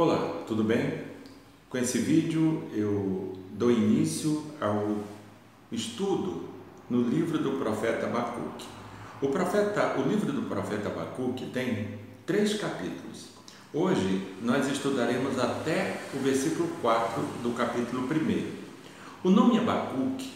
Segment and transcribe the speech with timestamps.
[0.00, 1.00] Olá, tudo bem?
[1.68, 4.98] Com esse vídeo eu dou início ao
[5.72, 6.44] estudo
[6.88, 8.64] no livro do profeta Abacuque.
[9.20, 13.30] O, profeta, o livro do profeta Abacuque tem três capítulos.
[13.74, 19.28] Hoje nós estudaremos até o versículo 4 do capítulo 1.
[19.28, 20.30] O nome Abacuque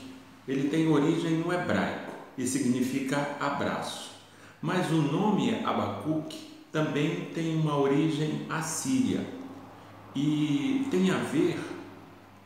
[0.49, 4.11] ele tem origem no hebraico e significa abraço.
[4.61, 9.41] Mas o nome Abacuque também tem uma origem assíria
[10.15, 11.59] e tem a ver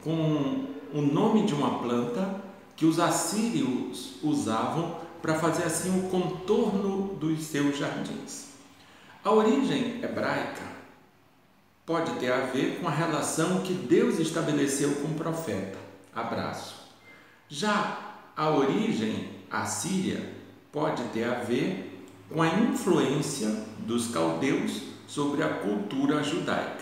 [0.02, 2.41] com o nome de uma planta
[2.77, 8.51] que os assírios usavam para fazer assim o contorno dos seus jardins.
[9.24, 10.62] A origem hebraica
[11.84, 15.79] pode ter a ver com a relação que Deus estabeleceu com o profeta.
[16.15, 16.77] Abraço.
[17.48, 17.98] Já
[18.37, 20.33] a origem assíria
[20.71, 23.48] pode ter a ver com a influência
[23.79, 26.76] dos caldeus sobre a cultura judaica.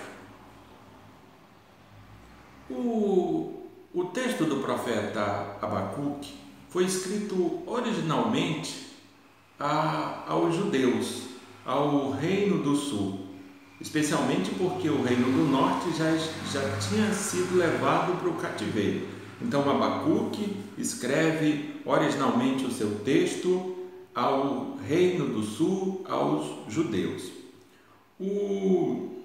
[2.76, 3.52] O,
[3.94, 6.34] o texto do profeta Abacuque
[6.68, 8.96] foi escrito originalmente
[9.60, 11.28] a, aos judeus,
[11.64, 13.20] ao Reino do Sul,
[13.80, 16.10] especialmente porque o Reino do Norte já,
[16.52, 19.06] já tinha sido levado para o cativeiro.
[19.40, 23.76] Então Abacuque escreve originalmente o seu texto
[24.12, 27.30] ao Reino do Sul, aos judeus.
[28.18, 29.23] O,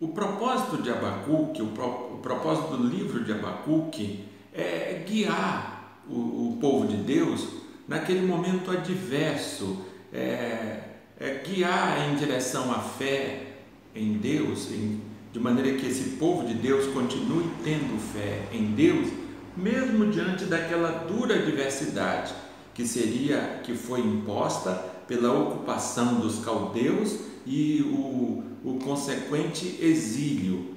[0.00, 4.24] o propósito de Abacuque, o, pro, o propósito do livro de Abacuque
[4.54, 7.48] é guiar o, o povo de Deus
[7.86, 10.80] naquele momento adverso, é,
[11.18, 13.54] é guiar em direção à fé
[13.94, 15.00] em Deus, em,
[15.32, 19.08] de maneira que esse povo de Deus continue tendo fé em Deus,
[19.56, 22.32] mesmo diante daquela dura adversidade
[22.78, 24.72] que seria que foi imposta
[25.08, 30.74] pela ocupação dos caldeus e o, o consequente exílio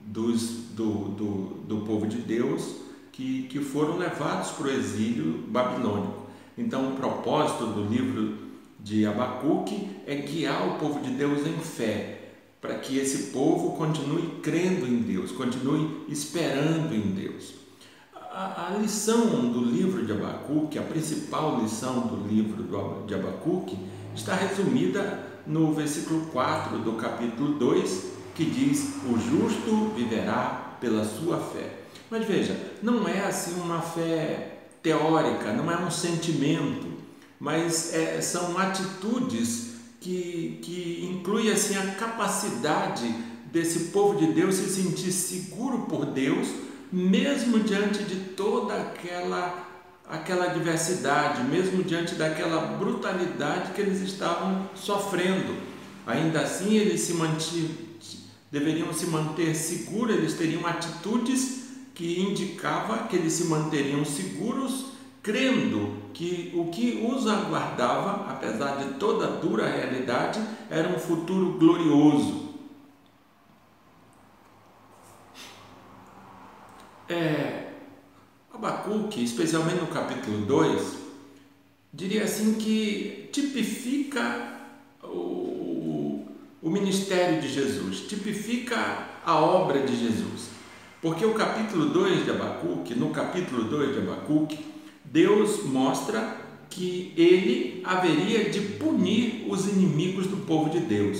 [0.00, 0.42] dos,
[0.74, 1.32] do, do,
[1.66, 2.76] do povo de Deus
[3.12, 6.22] que, que foram levados para o exílio babilônico.
[6.56, 8.38] Então, o propósito do livro
[8.80, 14.40] de Abacuque é guiar o povo de Deus em fé, para que esse povo continue
[14.42, 17.54] crendo em Deus, continue esperando em Deus.
[18.14, 22.64] A, a lição do livro de Abacuque, a principal lição do livro
[23.06, 23.76] de Abacuque,
[24.14, 28.04] está resumida no versículo 4 do capítulo 2,
[28.34, 31.80] que diz: O justo viverá pela sua fé.
[32.10, 36.86] Mas veja, não é assim uma fé teórica, não é um sentimento,
[37.38, 43.08] mas é, são atitudes que, que incluem assim, a capacidade
[43.52, 46.48] desse povo de Deus se sentir seguro por Deus,
[46.90, 49.61] mesmo diante de toda aquela
[50.08, 55.56] aquela adversidade, mesmo diante daquela brutalidade que eles estavam sofrendo.
[56.06, 57.70] Ainda assim, eles se mantinham,
[58.50, 61.62] deveriam se manter seguros, eles teriam atitudes
[61.94, 64.92] que indicavam que eles se manteriam seguros,
[65.22, 71.58] crendo que o que os aguardava, apesar de toda a dura realidade, era um futuro
[71.58, 72.50] glorioso.
[77.08, 77.61] É,
[78.62, 80.96] Abacuque, especialmente no capítulo 2,
[81.92, 84.60] diria assim que tipifica
[85.02, 86.24] o,
[86.62, 90.50] o ministério de Jesus, tipifica a obra de Jesus.
[91.00, 94.64] Porque o capítulo 2 de Abacuque, no capítulo 2 de Abacuque,
[95.04, 96.38] Deus mostra
[96.70, 101.18] que ele haveria de punir os inimigos do povo de Deus.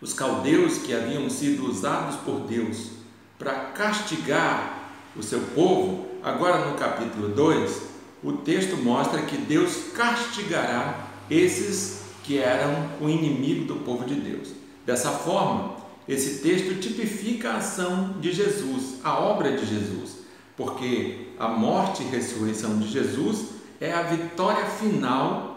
[0.00, 2.92] Os caldeus que haviam sido usados por Deus
[3.38, 4.73] para castigar
[5.16, 7.82] o seu povo, agora no capítulo 2,
[8.22, 14.48] o texto mostra que Deus castigará esses que eram o inimigo do povo de Deus.
[14.84, 15.76] Dessa forma,
[16.08, 20.18] esse texto tipifica a ação de Jesus, a obra de Jesus,
[20.56, 23.48] porque a morte e ressurreição de Jesus
[23.80, 25.54] é a vitória final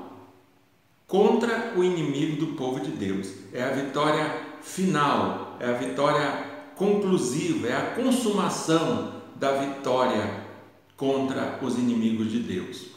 [1.07, 3.29] contra o inimigo do povo de Deus.
[3.53, 4.29] É a vitória
[4.61, 6.45] final, é a vitória
[6.75, 10.47] conclusiva, é a consumação da vitória
[10.95, 12.87] contra os inimigos de Deus.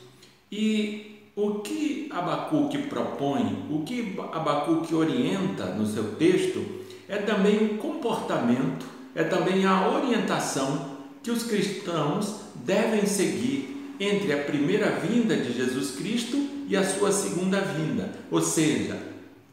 [0.50, 6.64] E o que Abacuque propõe, o que Abacuque orienta no seu texto,
[7.08, 14.44] é também o comportamento, é também a orientação que os cristãos devem seguir entre a
[14.44, 18.10] primeira vinda de Jesus Cristo e a sua segunda vinda.
[18.30, 18.98] Ou seja,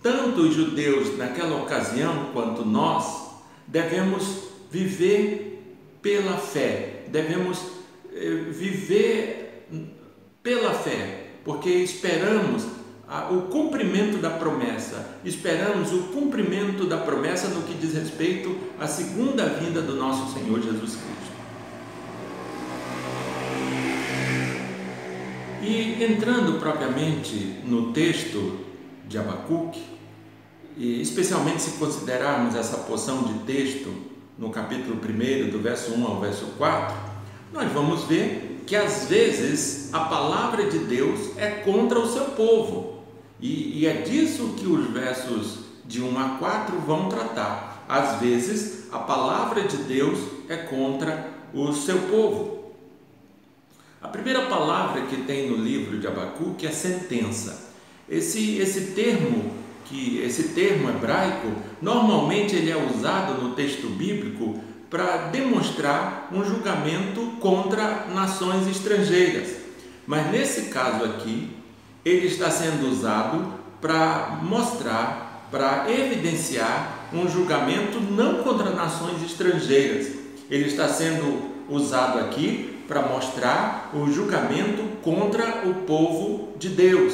[0.02, 3.32] tanto os judeus naquela ocasião quanto nós
[3.68, 5.57] devemos viver
[6.02, 7.60] pela fé, devemos
[8.14, 9.68] eh, viver
[10.42, 12.64] pela fé, porque esperamos
[13.32, 19.46] o cumprimento da promessa, esperamos o cumprimento da promessa no que diz respeito à segunda
[19.46, 21.08] vinda do nosso Senhor Jesus Cristo.
[25.62, 28.60] E entrando propriamente no texto
[29.08, 29.82] de Abacuque,
[30.78, 34.07] especialmente se considerarmos essa porção de texto
[34.38, 36.96] no capítulo 1, do verso 1 ao verso 4,
[37.52, 43.02] nós vamos ver que às vezes a palavra de Deus é contra o seu povo.
[43.40, 47.86] E, e é disso que os versos de 1 a 4 vão tratar.
[47.88, 50.20] Às vezes a palavra de Deus
[50.50, 52.74] é contra o seu povo.
[54.02, 57.72] A primeira palavra que tem no livro de Abacuque é sentença.
[58.08, 59.52] Esse, esse termo
[59.88, 61.48] que esse termo hebraico
[61.82, 69.50] normalmente ele é usado no texto bíblico para demonstrar um julgamento contra nações estrangeiras.
[70.06, 71.50] Mas nesse caso aqui,
[72.06, 80.14] ele está sendo usado para mostrar, para evidenciar um julgamento não contra nações estrangeiras.
[80.50, 87.14] Ele está sendo usado aqui para mostrar o julgamento contra o povo de Deus.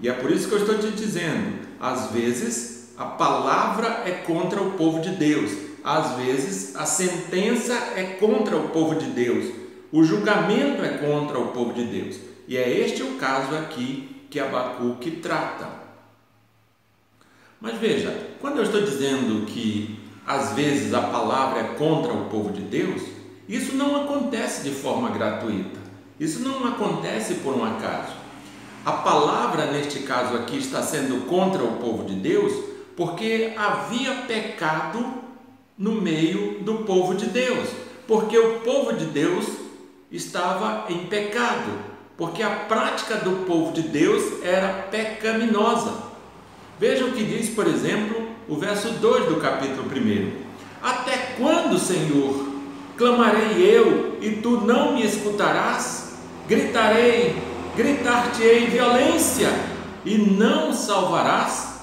[0.00, 4.62] E é por isso que eu estou te dizendo: às vezes a palavra é contra
[4.62, 5.50] o povo de Deus,
[5.82, 9.52] às vezes a sentença é contra o povo de Deus,
[9.92, 12.16] o julgamento é contra o povo de Deus.
[12.46, 15.68] E é este o caso aqui que Abacuque trata.
[17.60, 22.52] Mas veja, quando eu estou dizendo que às vezes a palavra é contra o povo
[22.52, 23.02] de Deus,
[23.48, 25.80] isso não acontece de forma gratuita.
[26.18, 28.13] Isso não acontece por um acaso.
[28.84, 32.52] A palavra, neste caso aqui, está sendo contra o povo de Deus
[32.94, 35.02] porque havia pecado
[35.76, 37.66] no meio do povo de Deus.
[38.06, 39.46] Porque o povo de Deus
[40.12, 41.72] estava em pecado.
[42.14, 45.94] Porque a prática do povo de Deus era pecaminosa.
[46.78, 50.44] Veja o que diz, por exemplo, o verso 2 do capítulo 1.
[50.82, 52.48] Até quando, Senhor,
[52.98, 56.18] clamarei eu e tu não me escutarás?
[56.46, 59.48] Gritarei gritar-te-ei violência
[60.04, 61.80] e não salvarás.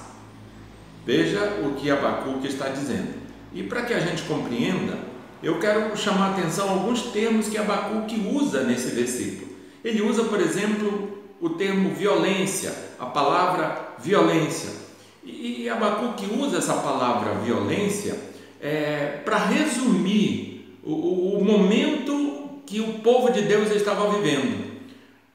[1.04, 3.14] Veja o que Abacuque está dizendo.
[3.52, 4.98] E para que a gente compreenda,
[5.42, 9.52] eu quero chamar a atenção a alguns termos que Abacuque usa nesse versículo.
[9.84, 14.70] Ele usa, por exemplo, o termo violência, a palavra violência.
[15.24, 18.16] E Abacuque usa essa palavra violência
[18.60, 24.61] é, para resumir o, o momento que o povo de Deus estava vivendo.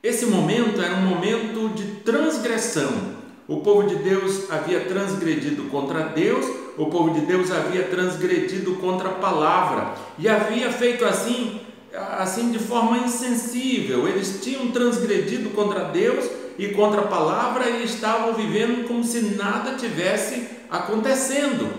[0.07, 3.17] Esse momento era um momento de transgressão.
[3.45, 6.45] O povo de Deus havia transgredido contra Deus,
[6.77, 11.59] o povo de Deus havia transgredido contra a palavra e havia feito assim,
[11.93, 14.07] assim de forma insensível.
[14.07, 16.23] Eles tinham transgredido contra Deus
[16.57, 21.69] e contra a palavra e estavam vivendo como se nada tivesse acontecendo,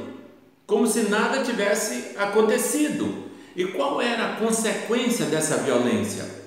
[0.66, 3.24] como se nada tivesse acontecido.
[3.56, 6.37] E qual era a consequência dessa violência?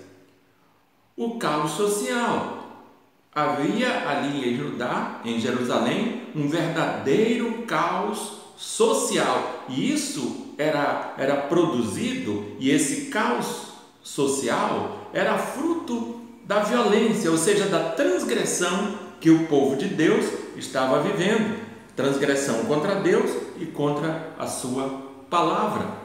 [1.21, 2.57] O caos social.
[3.33, 9.65] Havia ali em Judá, em Jerusalém, um verdadeiro caos social.
[9.69, 13.71] E isso era, era produzido, e esse caos
[14.01, 20.25] social era fruto da violência, ou seja, da transgressão que o povo de Deus
[20.57, 21.61] estava vivendo
[21.95, 23.29] transgressão contra Deus
[23.59, 24.89] e contra a sua
[25.29, 26.00] palavra.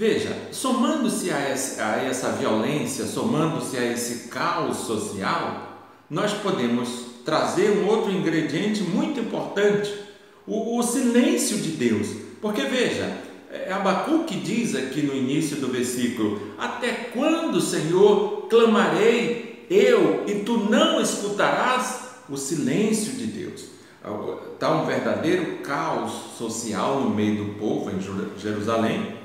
[0.00, 6.88] Veja, somando-se a, essa violência, somando-se a esse caos social, nós podemos
[7.22, 9.94] trazer um outro ingrediente muito importante:
[10.46, 12.08] o, o silêncio de Deus.
[12.40, 13.14] Porque veja,
[13.52, 20.56] é, Abacuque diz aqui no início do versículo: Até quando, Senhor, clamarei eu e tu
[20.56, 22.08] não escutarás?
[22.26, 23.64] O silêncio de Deus.
[24.54, 28.00] Está um verdadeiro caos social no meio do povo em
[28.38, 29.19] Jerusalém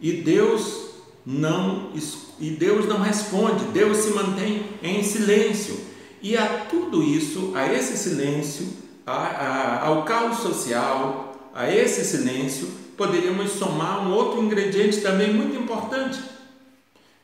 [0.00, 0.86] e Deus
[1.24, 1.92] não
[2.38, 5.80] e Deus não responde, Deus se mantém em silêncio.
[6.20, 8.68] E a tudo isso, a esse silêncio,
[9.06, 15.56] a, a, ao caos social, a esse silêncio, poderíamos somar um outro ingrediente também muito
[15.56, 16.20] importante,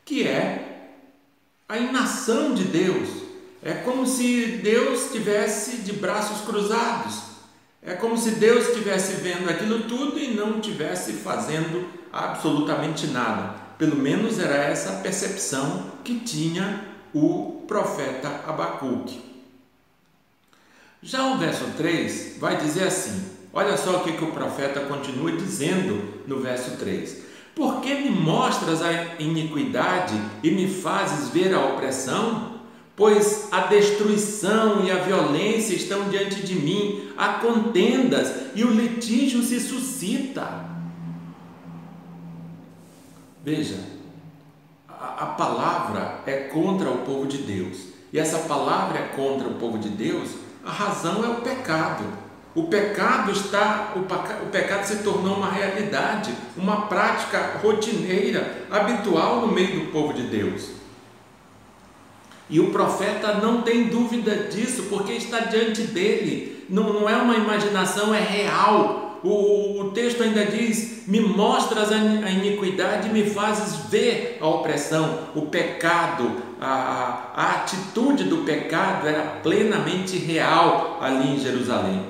[0.05, 0.89] que é
[1.67, 3.09] a inação de Deus.
[3.61, 7.32] É como se Deus estivesse de braços cruzados.
[7.85, 13.55] É como se Deus estivesse vendo aquilo tudo e não estivesse fazendo absolutamente nada.
[13.77, 19.19] Pelo menos era essa a percepção que tinha o profeta Abacuque.
[21.01, 25.33] Já o verso 3 vai dizer assim: olha só o que, que o profeta continua
[25.33, 27.17] dizendo no verso 3:
[27.53, 32.52] Por que me mostras a iniquidade e me fazes ver a opressão?
[32.95, 39.41] Pois a destruição e a violência estão diante de mim, há contendas e o litígio
[39.43, 40.65] se suscita.
[43.43, 43.79] Veja,
[44.87, 49.55] a, a palavra é contra o povo de Deus, e essa palavra é contra o
[49.55, 50.29] povo de Deus,
[50.63, 52.05] a razão é o pecado.
[52.55, 59.51] O pecado está, o, o pecado se tornou uma realidade, uma prática rotineira, habitual no
[59.51, 60.82] meio do povo de Deus.
[62.53, 66.63] E o profeta não tem dúvida disso, porque está diante dele.
[66.69, 69.19] Não, não é uma imaginação, é real.
[69.23, 71.97] O, o texto ainda diz: Me mostras a
[72.29, 76.31] iniquidade me fazes ver a opressão, o pecado,
[76.61, 82.05] a, a atitude do pecado era plenamente real ali em Jerusalém.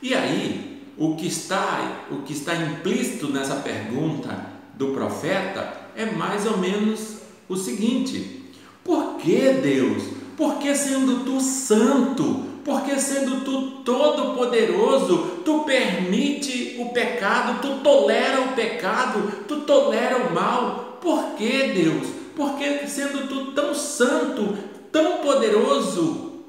[0.00, 6.46] E aí, o que está, o que está implícito nessa pergunta do profeta é mais
[6.46, 8.41] ou menos o seguinte:
[8.84, 10.04] por que Deus?
[10.36, 18.54] Porque sendo tu santo, porque sendo tu todo-poderoso, tu permite o pecado, tu tolera o
[18.54, 20.98] pecado, tu tolera o mal.
[21.00, 22.08] Por que Deus?
[22.34, 24.56] Porque sendo tu tão santo,
[24.90, 26.42] tão poderoso,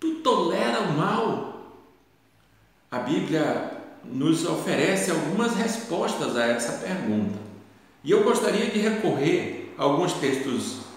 [0.00, 1.60] tu tolera o mal.
[2.90, 3.72] A Bíblia
[4.04, 7.38] nos oferece algumas respostas a essa pergunta.
[8.02, 10.87] E eu gostaria de recorrer a alguns textos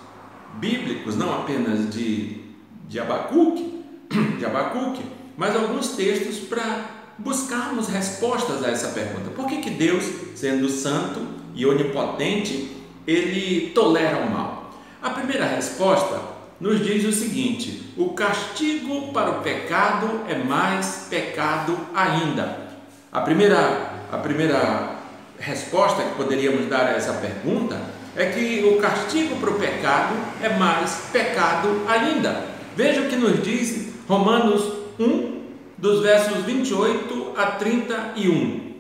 [0.56, 2.42] bíblicos, não apenas de,
[2.88, 3.84] de Abacuque,
[4.38, 5.04] de Abacuque,
[5.38, 9.30] mas alguns textos para buscarmos respostas a essa pergunta.
[9.32, 10.04] Por que, que Deus,
[10.36, 11.22] sendo santo
[11.56, 12.72] e onipotente,
[13.08, 14.74] ele tolera o mal?
[15.02, 16.22] A primeira resposta
[16.60, 22.70] nos diz o seguinte: o castigo para o pecado é mais pecado ainda.
[23.12, 24.96] A primeira, a primeira
[25.40, 27.78] resposta que poderíamos dar a essa pergunta
[28.16, 32.46] é que o castigo para o pecado é mais pecado ainda.
[32.76, 35.42] Veja o que nos diz Romanos 1,
[35.78, 38.72] dos versos 28 a 31.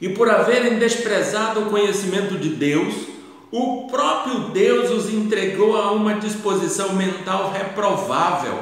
[0.00, 2.94] E por haverem desprezado o conhecimento de Deus,
[3.50, 8.58] o próprio Deus os entregou a uma disposição mental reprovável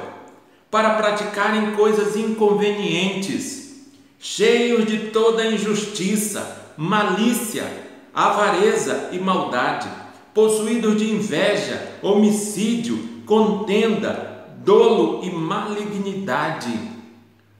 [0.70, 9.88] para praticarem coisas inconvenientes, cheios de toda injustiça, malícia, avareza e maldade,
[10.34, 16.72] possuídos de inveja, homicídio, contenda, dolo e malignidade,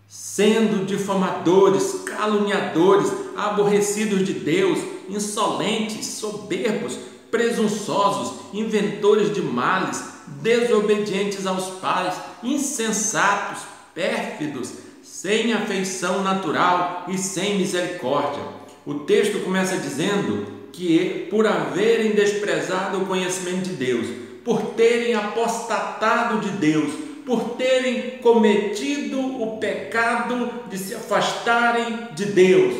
[0.06, 4.78] sendo difamadores, caluniadores, aborrecidos de Deus,
[5.08, 6.98] insolentes, soberbos,
[7.30, 10.04] presunçosos, inventores de males,
[10.42, 13.62] desobedientes aos pais, insensatos,
[13.94, 14.70] pérfidos,
[15.02, 23.06] sem afeição natural e sem misericórdia o texto começa dizendo que por haverem desprezado o
[23.06, 24.06] conhecimento de Deus,
[24.44, 26.92] por terem apostatado de Deus,
[27.24, 32.74] por terem cometido o pecado de se afastarem de Deus,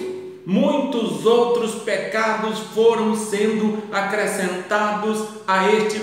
[0.44, 6.00] muitos outros pecados foram sendo acrescentados a este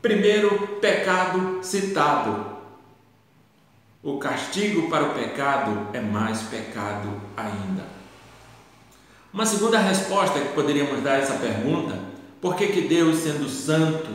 [0.00, 2.52] primeiro pecado citado.
[4.02, 8.01] O castigo para o pecado é mais pecado ainda.
[9.32, 11.98] Uma segunda resposta que poderíamos dar a essa pergunta:
[12.40, 14.10] por que, que Deus, sendo santo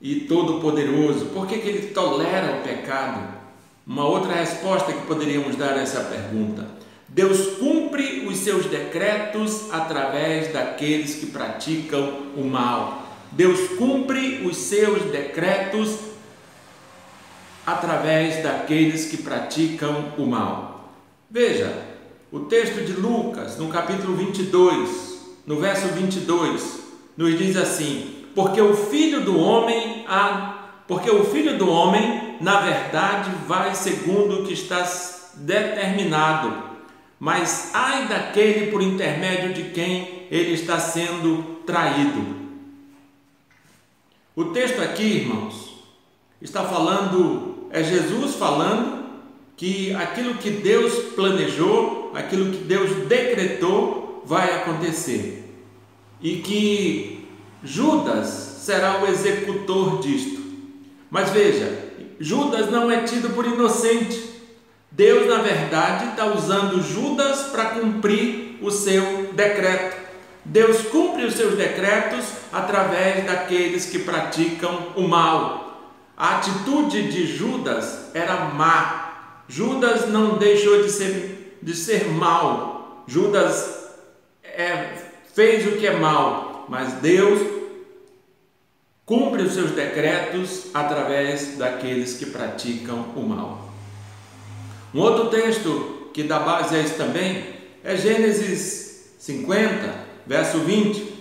[0.00, 3.38] e todo-poderoso, por que, que Ele tolera o pecado?
[3.86, 6.66] Uma outra resposta que poderíamos dar a essa pergunta:
[7.08, 13.06] Deus cumpre os seus decretos através daqueles que praticam o mal.
[13.32, 15.98] Deus cumpre os seus decretos
[17.64, 20.92] através daqueles que praticam o mal.
[21.30, 21.97] Veja,
[22.30, 26.80] o texto de Lucas, no capítulo 22, no verso 22,
[27.16, 30.04] nos diz assim: Porque o filho do homem,
[30.86, 34.86] porque o filho do homem, na verdade, vai segundo o que está
[35.36, 36.52] determinado,
[37.18, 42.36] mas ai daquele por intermédio de quem ele está sendo traído.
[44.36, 45.82] O texto aqui, irmãos,
[46.42, 48.97] está falando, é Jesus falando
[49.58, 55.52] que aquilo que Deus planejou, aquilo que Deus decretou, vai acontecer.
[56.22, 57.28] E que
[57.62, 58.28] Judas
[58.62, 60.40] será o executor disto.
[61.10, 61.76] Mas veja,
[62.20, 64.30] Judas não é tido por inocente.
[64.92, 69.96] Deus, na verdade, está usando Judas para cumprir o seu decreto.
[70.44, 75.82] Deus cumpre os seus decretos através daqueles que praticam o mal.
[76.16, 79.07] A atitude de Judas era má,
[79.48, 83.04] Judas não deixou de ser, de ser mal.
[83.06, 83.88] Judas
[84.44, 84.90] é,
[85.34, 87.40] fez o que é mal, mas Deus
[89.06, 93.72] cumpre os seus decretos através daqueles que praticam o mal.
[94.94, 97.44] Um outro texto que dá base a isso também
[97.82, 99.94] é Gênesis 50,
[100.26, 101.16] verso 20.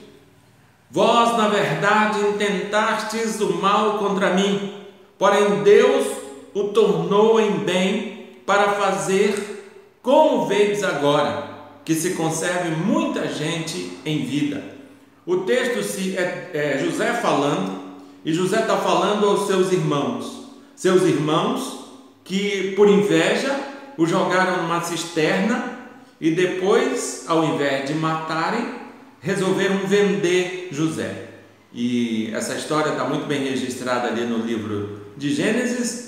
[0.92, 4.74] Vós, na verdade, intentastes o mal contra mim,
[5.18, 6.08] porém Deus
[6.54, 8.17] o tornou em bem
[8.48, 9.66] para fazer
[10.02, 11.50] como vedes agora,
[11.84, 14.64] que se conserve muita gente em vida.
[15.26, 17.78] O texto se é, é José falando,
[18.24, 21.90] e José está falando aos seus irmãos, seus irmãos
[22.24, 23.54] que por inveja
[23.98, 25.80] o jogaram numa cisterna
[26.20, 28.66] e depois, ao invés de matarem,
[29.20, 31.26] resolveram vender José.
[31.74, 36.08] E essa história está muito bem registrada ali no livro de Gênesis,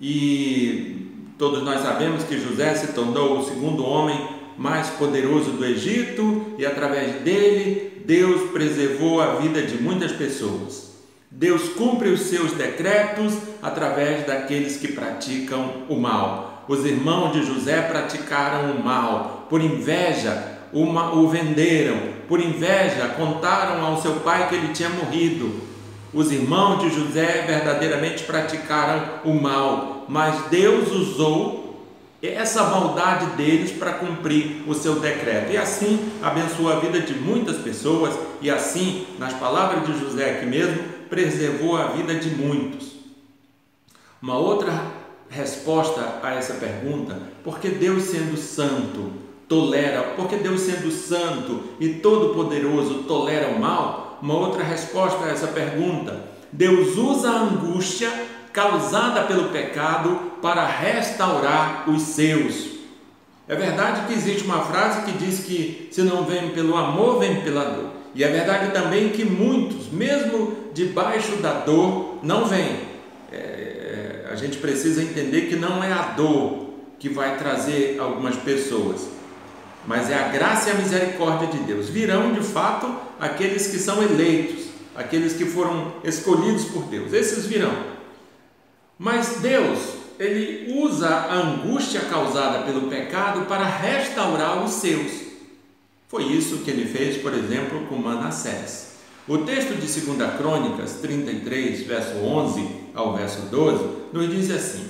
[0.00, 0.95] e
[1.38, 6.64] todos nós sabemos que José se tornou o segundo homem mais poderoso do Egito, e
[6.64, 10.86] através dele, Deus preservou a vida de muitas pessoas.
[11.30, 16.64] Deus cumpre os seus decretos através daqueles que praticam o mal.
[16.68, 21.96] Os irmãos de José praticaram o mal, por inveja o venderam,
[22.28, 25.52] por inveja contaram ao seu pai que ele tinha morrido.
[26.12, 31.66] Os irmãos de José verdadeiramente praticaram o mal, mas Deus usou
[32.22, 35.52] essa maldade deles para cumprir o seu decreto.
[35.52, 40.46] E assim abençoou a vida de muitas pessoas, e assim, nas palavras de José aqui
[40.46, 42.92] mesmo, preservou a vida de muitos.
[44.20, 44.72] Uma outra
[45.28, 49.12] resposta a essa pergunta, porque Deus sendo santo,
[49.48, 54.05] tolera, porque Deus sendo santo e todo-poderoso tolera o mal?
[54.22, 56.20] Uma outra resposta a essa pergunta:
[56.52, 58.10] Deus usa a angústia
[58.52, 62.76] causada pelo pecado para restaurar os seus.
[63.48, 67.42] É verdade que existe uma frase que diz que se não vem pelo amor, vem
[67.42, 67.90] pela dor.
[68.14, 72.80] E é verdade também que muitos, mesmo debaixo da dor, não vêm.
[73.30, 78.34] É, é, a gente precisa entender que não é a dor que vai trazer algumas
[78.36, 79.06] pessoas,
[79.86, 81.88] mas é a graça e a misericórdia de Deus.
[81.88, 87.74] Virão de fato aqueles que são eleitos, aqueles que foram escolhidos por Deus, esses virão.
[88.98, 89.78] Mas Deus,
[90.18, 95.26] ele usa a angústia causada pelo pecado para restaurar os seus.
[96.08, 98.96] Foi isso que ele fez, por exemplo, com Manassés.
[99.28, 104.88] O texto de 2 Crônicas 33, verso 11 ao verso 12, nos diz assim: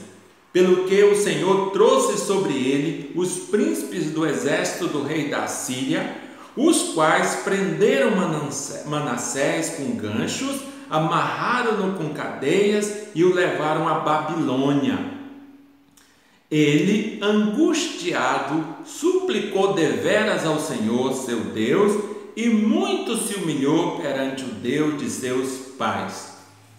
[0.57, 6.17] pelo que o Senhor trouxe sobre ele os príncipes do exército do rei da Síria,
[6.57, 8.13] os quais prenderam
[8.87, 10.57] Manassés com ganchos,
[10.89, 14.99] amarraram-no com cadeias e o levaram à Babilônia.
[16.51, 22.03] Ele, angustiado, suplicou deveras ao Senhor, seu Deus,
[22.35, 26.36] e muito se humilhou perante o Deus de seus pais.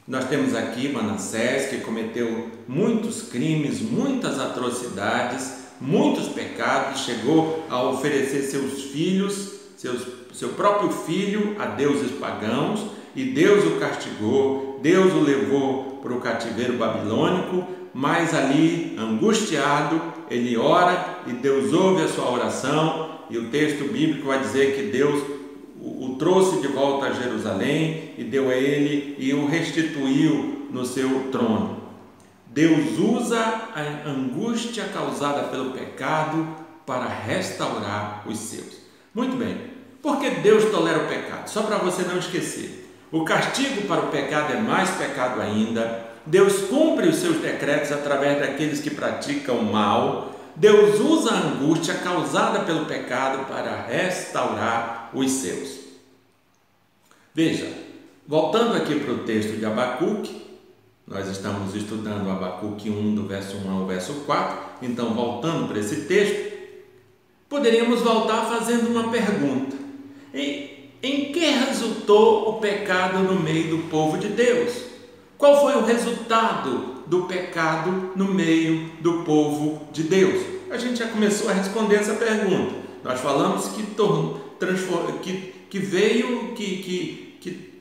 [0.08, 8.44] Nós temos aqui Manassés, que cometeu muitos crimes, muitas atrocidades, muitos pecados, chegou a oferecer
[8.44, 15.20] seus filhos, seus, seu próprio filho a deuses pagãos, e Deus o castigou, Deus o
[15.20, 22.32] levou para o cativeiro babilônico, mas ali, angustiado, ele ora e Deus ouve a sua
[22.32, 25.37] oração, e o texto bíblico vai dizer que Deus
[26.18, 31.78] trouxe de volta a Jerusalém e deu a ele e o restituiu no seu trono.
[32.48, 36.48] Deus usa a angústia causada pelo pecado
[36.86, 38.78] para restaurar os seus.
[39.14, 39.58] Muito bem,
[40.02, 41.48] porque Deus tolera o pecado?
[41.48, 42.86] Só para você não esquecer.
[43.12, 46.06] O castigo para o pecado é mais pecado ainda.
[46.26, 50.34] Deus cumpre os seus decretos através daqueles que praticam mal.
[50.56, 55.87] Deus usa a angústia causada pelo pecado para restaurar os seus.
[57.38, 57.72] Veja,
[58.28, 60.42] voltando aqui para o texto de Abacuque,
[61.06, 66.08] nós estamos estudando Abacuque 1, do verso 1 ao verso 4, então voltando para esse
[66.08, 66.52] texto,
[67.48, 69.78] poderíamos voltar fazendo uma pergunta:
[70.34, 74.74] em, em que resultou o pecado no meio do povo de Deus?
[75.38, 80.44] Qual foi o resultado do pecado no meio do povo de Deus?
[80.72, 82.74] A gente já começou a responder essa pergunta.
[83.04, 83.84] Nós falamos que,
[85.22, 87.27] que, que veio, que que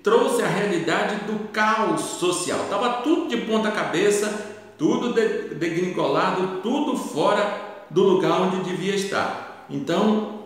[0.06, 2.60] trouxe a realidade do caos social.
[2.60, 4.32] Estava tudo de ponta cabeça,
[4.78, 9.66] tudo degringolado, tudo fora do lugar onde devia estar.
[9.68, 10.42] Então,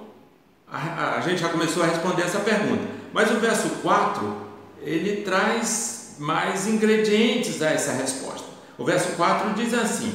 [0.66, 2.84] a, a, gente já começou a responder essa pergunta.
[3.12, 4.34] Mas o verso 4,
[4.80, 8.46] ele traz mais ingredientes a essa resposta.
[8.78, 10.14] O verso 4 diz assim: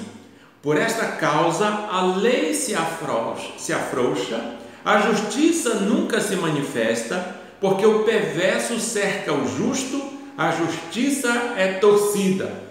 [0.60, 4.56] Por esta causa a lei se afrouxa, se afrouxa
[4.86, 10.02] a justiça nunca se manifesta, porque o perverso cerca o justo,
[10.38, 12.64] a justiça é torcida.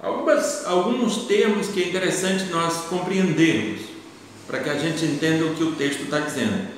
[0.00, 3.82] Algumas, alguns termos que é interessante nós compreendermos,
[4.46, 6.68] para que a gente entenda o que o texto está dizendo.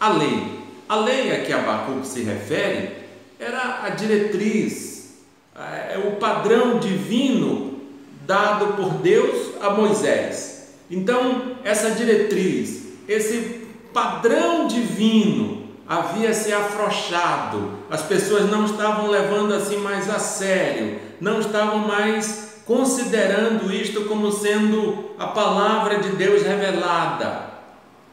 [0.00, 0.64] A lei.
[0.88, 2.90] A lei a que Abacuque se refere
[3.38, 5.14] era a diretriz,
[5.56, 7.80] é, é o padrão divino
[8.26, 10.74] dado por Deus a Moisés.
[10.90, 19.76] Então, essa diretriz, esse padrão divino havia se afrouxado, as pessoas não estavam levando assim
[19.78, 27.52] mais a sério, não estavam mais considerando isto como sendo a palavra de Deus revelada.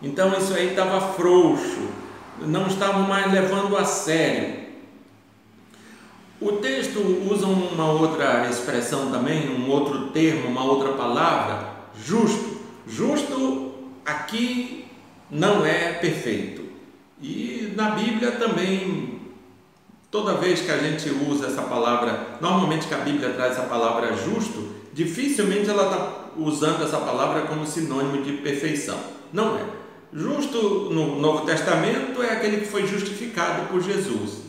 [0.02, 1.90] Então isso aí estava frouxo,
[2.42, 4.62] não estavam mais levando a sério.
[6.42, 7.00] O texto
[7.32, 11.70] usa uma outra expressão também, um outro termo, uma outra palavra,
[12.04, 12.60] justo.
[12.88, 14.88] Justo aqui
[15.30, 16.61] não é perfeito.
[17.22, 19.22] E na Bíblia também
[20.12, 24.14] Toda vez que a gente usa essa palavra, normalmente que a Bíblia traz essa palavra
[24.14, 29.00] justo, dificilmente ela está usando essa palavra como sinônimo de perfeição.
[29.32, 29.64] Não é.
[30.14, 34.42] Justo no Novo Testamento é aquele que foi justificado por Jesus,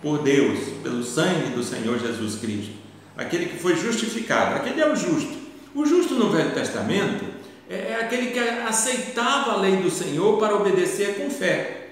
[0.00, 2.72] por Deus, pelo sangue do Senhor Jesus Cristo.
[3.14, 5.36] Aquele que foi justificado, aquele é o justo.
[5.74, 7.26] O justo no Velho Testamento
[7.68, 11.83] é, é aquele que aceitava a lei do Senhor para obedecer com fé.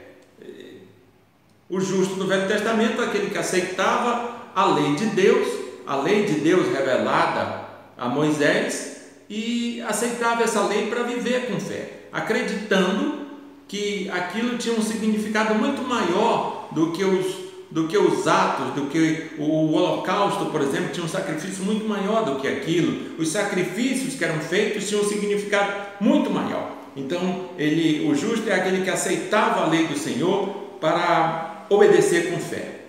[1.73, 5.49] O justo no Velho Testamento, aquele que aceitava a lei de Deus,
[5.87, 7.63] a lei de Deus revelada
[7.97, 13.23] a Moisés, e aceitava essa lei para viver com fé, acreditando
[13.67, 17.37] que aquilo tinha um significado muito maior do que os,
[17.71, 22.23] do que os atos, do que o holocausto, por exemplo, tinha um sacrifício muito maior
[22.23, 23.19] do que aquilo.
[23.19, 26.71] Os sacrifícios que eram feitos tinham um significado muito maior.
[26.95, 32.39] Então, ele, o justo é aquele que aceitava a lei do Senhor para obedecer com
[32.39, 32.81] fé.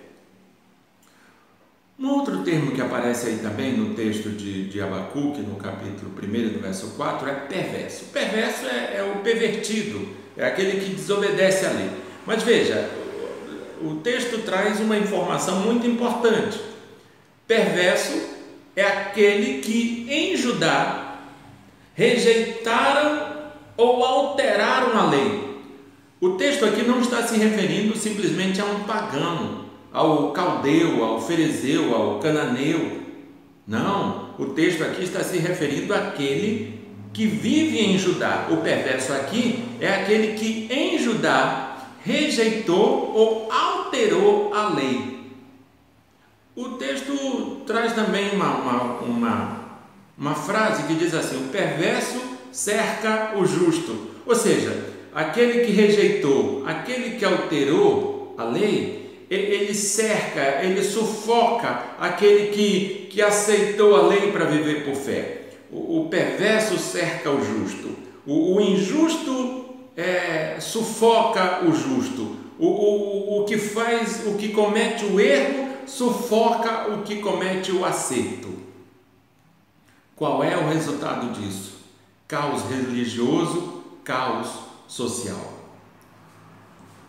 [2.00, 6.54] Um outro termo que aparece aí também no texto de, de Abacuque, no capítulo 1,
[6.54, 8.06] do verso 4, é perverso.
[8.06, 11.90] Perverso é, é o pervertido, é aquele que desobedece à lei.
[12.26, 12.90] Mas veja,
[13.82, 16.60] o texto traz uma informação muito importante.
[17.48, 18.20] Perverso
[18.76, 21.20] é aquele que em Judá
[21.94, 25.53] rejeitaram ou alteraram a lei
[26.24, 31.94] o texto aqui não está se referindo simplesmente a um pagano, ao caldeu, ao ferezeu,
[31.94, 33.02] ao cananeu.
[33.68, 36.80] Não, o texto aqui está se referindo àquele
[37.12, 38.48] que vive em Judá.
[38.50, 45.28] O perverso aqui é aquele que em Judá rejeitou ou alterou a lei.
[46.56, 49.60] O texto traz também uma, uma, uma,
[50.18, 52.18] uma frase que diz assim: o perverso
[52.50, 54.08] cerca o justo.
[54.26, 62.52] Ou seja, aquele que rejeitou, aquele que alterou a lei, ele cerca, ele sufoca aquele
[62.52, 65.42] que, que aceitou a lei para viver por fé.
[65.72, 67.90] O, o perverso cerca o justo,
[68.26, 69.66] o, o injusto
[69.98, 76.94] é, sufoca o justo, o, o, o que faz, o que comete o erro, sufoca
[76.94, 78.54] o que comete o acerto.
[80.16, 81.74] Qual é o resultado disso?
[82.28, 85.54] Caos religioso, caos social.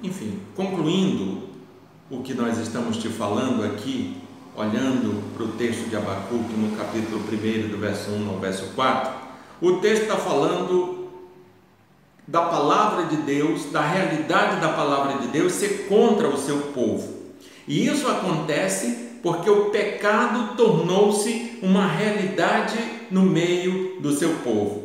[0.02, 1.42] Enfim, concluindo
[2.10, 4.22] o que nós estamos te falando aqui,
[4.56, 9.12] olhando para o texto de Abacuque no capítulo 1, do verso 1 ao verso 4,
[9.60, 11.10] o texto está falando
[12.26, 17.12] da palavra de Deus, da realidade da palavra de Deus ser contra o seu povo.
[17.68, 22.78] E isso acontece porque o pecado tornou-se uma realidade
[23.10, 24.83] no meio do seu povo.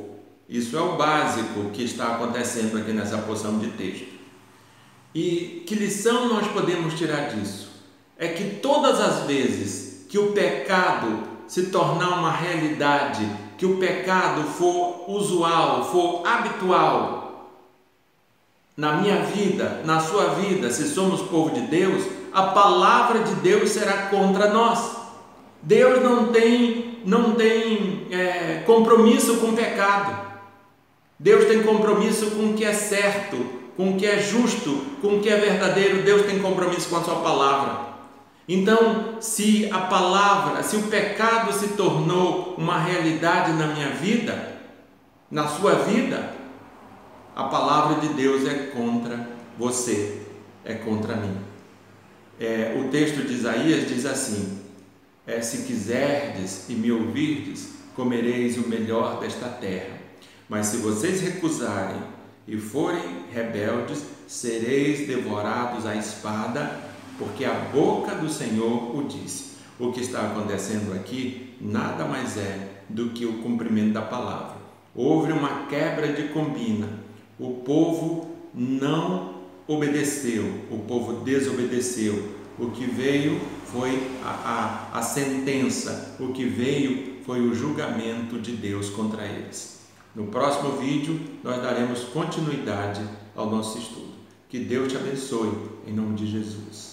[0.50, 4.08] Isso é o básico que está acontecendo aqui nessa porção de texto.
[5.14, 7.70] E que lição nós podemos tirar disso?
[8.18, 14.44] É que todas as vezes que o pecado se tornar uma realidade, que o pecado
[14.44, 17.52] for usual, for habitual
[18.76, 23.70] na minha vida, na sua vida, se somos povo de Deus, a palavra de Deus
[23.70, 24.98] será contra nós.
[25.62, 30.29] Deus não tem, não tem é, compromisso com o pecado.
[31.19, 33.38] Deus tem compromisso com o que é certo,
[33.75, 36.01] com o que é justo, com o que é verdadeiro.
[36.03, 37.89] Deus tem compromisso com a sua palavra.
[38.47, 44.60] Então, se a palavra, se o pecado se tornou uma realidade na minha vida,
[45.29, 46.34] na sua vida,
[47.36, 50.23] a palavra de Deus é contra você,
[50.63, 51.38] é contra mim.
[52.39, 54.62] É, o texto de Isaías diz assim:
[55.27, 59.99] é, Se quiserdes e me ouvirdes, comereis o melhor desta terra.
[60.50, 62.02] Mas se vocês recusarem
[62.48, 66.80] e forem rebeldes, sereis devorados à espada,
[67.20, 69.50] porque a boca do Senhor o disse.
[69.80, 74.58] o que está acontecendo aqui nada mais é do que o cumprimento da palavra.
[74.94, 76.90] Houve uma quebra de combina.
[77.40, 79.36] O povo não
[79.68, 82.38] obedeceu, o povo desobedeceu.
[82.58, 88.54] O que veio foi a, a, a sentença, o que veio foi o julgamento de
[88.54, 89.79] Deus contra eles.
[90.15, 93.02] No próximo vídeo, nós daremos continuidade
[93.36, 94.10] ao nosso estudo.
[94.50, 96.88] Que Deus te abençoe, em nome de Jesus.